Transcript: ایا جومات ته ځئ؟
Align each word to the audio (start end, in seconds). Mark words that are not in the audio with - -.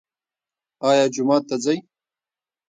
ایا 0.87 1.05
جومات 1.13 1.43
ته 1.49 1.55
ځئ؟ 1.63 1.77